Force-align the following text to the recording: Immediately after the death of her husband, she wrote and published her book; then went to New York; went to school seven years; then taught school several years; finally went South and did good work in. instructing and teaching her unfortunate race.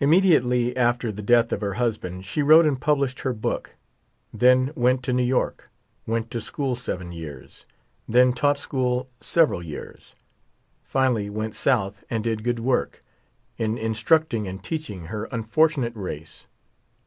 Immediately 0.00 0.76
after 0.76 1.10
the 1.10 1.22
death 1.22 1.50
of 1.50 1.62
her 1.62 1.72
husband, 1.80 2.26
she 2.26 2.42
wrote 2.42 2.66
and 2.66 2.78
published 2.78 3.20
her 3.20 3.32
book; 3.32 3.74
then 4.34 4.70
went 4.76 5.02
to 5.04 5.14
New 5.14 5.22
York; 5.24 5.70
went 6.06 6.30
to 6.30 6.42
school 6.42 6.76
seven 6.76 7.10
years; 7.10 7.64
then 8.06 8.34
taught 8.34 8.58
school 8.58 9.08
several 9.18 9.62
years; 9.62 10.14
finally 10.84 11.30
went 11.30 11.54
South 11.54 12.04
and 12.10 12.22
did 12.24 12.44
good 12.44 12.58
work 12.58 13.02
in. 13.56 13.78
instructing 13.78 14.46
and 14.46 14.62
teaching 14.62 15.06
her 15.06 15.24
unfortunate 15.32 15.96
race. 15.96 16.46